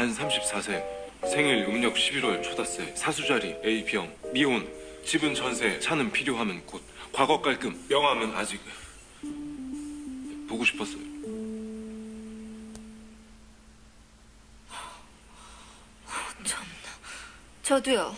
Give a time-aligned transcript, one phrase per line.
[0.00, 0.82] 만 34세
[1.30, 4.66] 생일 음력 11월 초다세 사수자리 A병 미혼
[5.04, 8.62] 집은 전세 차는 필요하면 곧 과거 깔끔 명함은 아직
[10.48, 11.02] 보고 싶었어요
[17.62, 18.16] 저도요.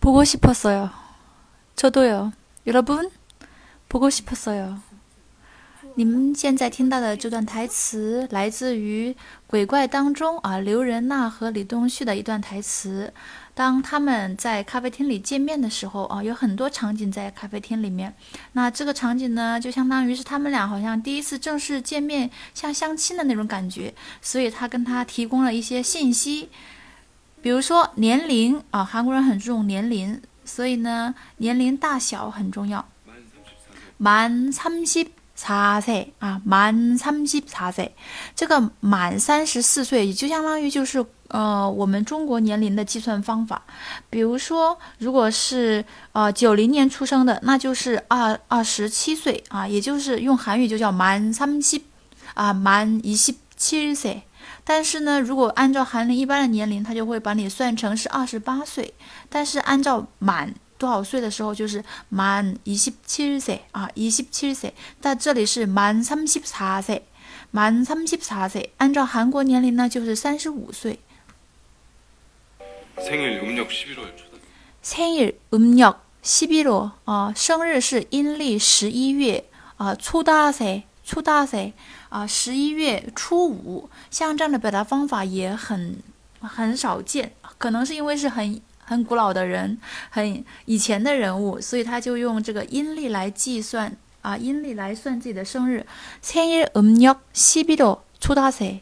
[0.00, 0.90] 보고 싶었어요.
[1.76, 2.32] 저도요.
[2.66, 3.10] 여러분,
[3.88, 4.82] 보고 싶었어요.
[5.98, 9.10] 你们现在听到的这段台词来自于
[9.46, 13.10] 《鬼怪》当中啊，刘仁娜和李东旭的一段台词。
[13.54, 18.14] 当他们在咖啡厅里见面的时候啊，有很多场景在咖啡厅里面。
[18.52, 23.94] 那这个场景呢，就相当于是他们俩好像第一次正式见面，像相亲的那种感觉。
[24.20, 26.50] 所以他跟他提供了一些信息，
[27.40, 32.86] 比如说年龄啊，韩国人很注重年龄，所以呢， 年龄大小很重要。
[33.96, 37.94] 满三十四岁啊，满三十四岁，
[38.34, 43.62] 这个满三十四岁，也就相当于就是呃我们中国年龄的计算方法。
[44.08, 51.80] 比如说，如果是呃九零年出生的，那就是二二十七岁啊，也就是用韩语就叫满三十
[52.34, 54.22] 啊，满一十七岁。
[54.64, 58.94] 但是呢，如果按照韩龄一般的年龄，他就会把你算成是二十八岁。
[59.28, 64.73] 但是按照满多少岁的时候，就是满一十七岁啊，一十七岁。
[64.99, 67.05] 但这里是满三十四岁，
[67.51, 68.73] 满三十四岁。
[68.77, 70.99] 按照韩国年龄呢，就是三十五岁。
[72.97, 74.41] 생일 음력 11월 초다세
[74.83, 79.45] 생일 음력 11월啊，生日是阴历十一月
[79.77, 81.73] 啊，初大岁，初大岁
[82.09, 85.97] 啊，十一月初五，像这样的表达方法也很
[86.41, 95.85] 很少见，可能是因为是很 很古老的人，很以前的人物，所以他就用这个阴历来计算啊，阴历来算自己的生日。
[96.23, 98.81] 생일음력11월초다세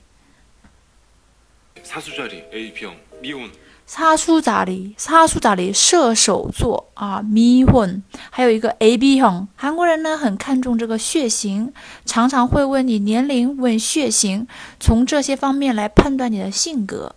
[1.84, 3.52] 사수자리 A병 미혼
[3.85, 9.47] 杀书咋里，杀书咋里，射手座啊，迷魂，还有一个 A B 형。
[9.56, 11.74] 韩国人呢很看重这个血型，
[12.06, 14.47] 常常会问你年龄，问血型，
[14.80, 17.16] 从这些方面来判断你的性格。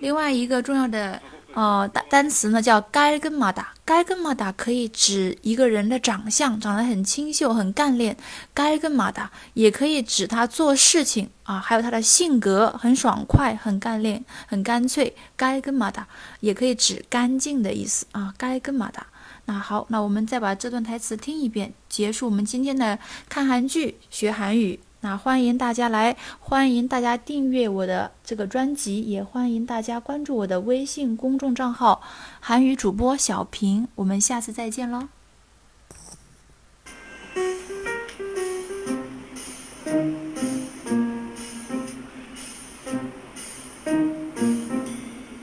[0.00, 1.20] 另外一个重要的
[1.54, 8.16] 呃单单词呢叫 g a g m a d a g a g m a d a 可以指一个人的长相，长得很清秀、很干练。
[8.54, 15.14] g a g m a d a 也可以指他做事情啊，还有他的性格很爽快、很干练、很干脆。
[15.36, 16.06] g a g m a d a
[16.40, 18.32] 也可以指干净的意思啊。
[18.38, 19.06] g a g m a d a
[19.46, 22.98] 那好，那我们再把这段台词听一遍，结束我们今天的
[23.28, 24.78] 看韩剧学韩语。
[25.01, 32.01] 那欢迎大家来，欢迎大家订阅我的这个专辑，也欢迎大家关注我的微信公众账号“
[32.39, 33.87] 韩语主播小平”。
[33.95, 35.07] 我们下次再见喽。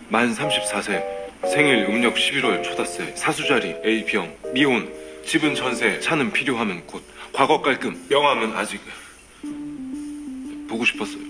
[0.08, 1.02] 만 34세
[1.44, 4.92] 생일 음력 11월 초다세 사수자리 A병 미혼
[5.24, 7.02] 집은 전세, 차는 필요하면 곧,
[7.32, 8.80] 과거 깔끔, 명함은 아직
[10.67, 11.25] 보고 싶었어요.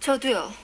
[0.00, 0.63] 저도요.